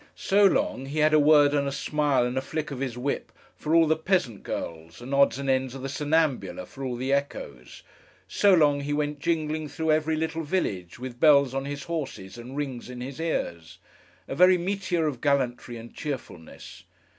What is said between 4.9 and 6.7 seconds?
and odds and ends of the Sonnambula